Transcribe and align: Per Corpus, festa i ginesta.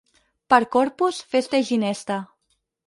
Per 0.53 0.59
Corpus, 0.77 1.21
festa 1.35 1.63
i 1.65 1.71
ginesta. 1.71 2.21